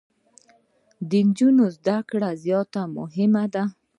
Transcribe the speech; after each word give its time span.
د 1.09 1.11
انجونو 1.21 1.63
زده 1.75 1.97
کړي 2.09 2.31
زياتي 2.43 2.83
مهمي 2.97 3.45
دي. 3.53 3.63